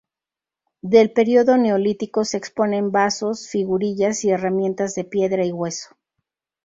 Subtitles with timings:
[0.81, 5.95] Del periodo neolítico se exponen vasos, figurillas y herramientas de piedra y hueso.